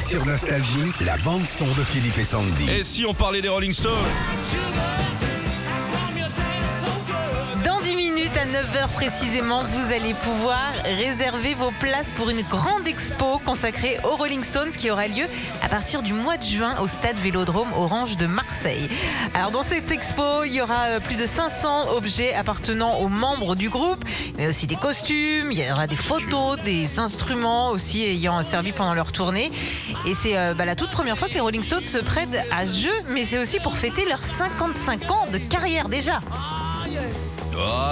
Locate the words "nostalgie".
0.24-0.90